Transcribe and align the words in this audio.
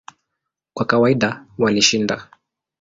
Kwa 0.73 0.85
kawaida 0.85 1.45
walishinda. 1.57 2.27